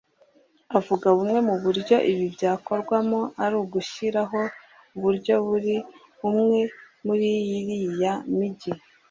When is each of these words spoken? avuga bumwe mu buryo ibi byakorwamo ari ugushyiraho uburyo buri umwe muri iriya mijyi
avuga 0.77 1.07
bumwe 1.17 1.39
mu 1.47 1.55
buryo 1.63 1.95
ibi 2.11 2.25
byakorwamo 2.35 3.19
ari 3.43 3.55
ugushyiraho 3.63 4.41
uburyo 4.95 5.33
buri 5.47 5.75
umwe 6.29 6.61
muri 7.05 7.27
iriya 7.61 8.13
mijyi 8.37 8.71